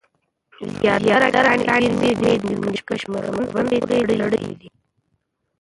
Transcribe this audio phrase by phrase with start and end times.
[0.79, 2.95] زیاتره کاني زېرمي د هندوکش په
[3.31, 3.77] کمربند پورې
[4.13, 4.69] تړلې دی